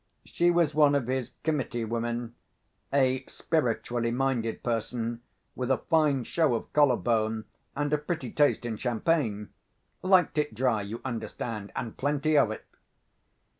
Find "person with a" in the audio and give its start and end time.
4.63-5.77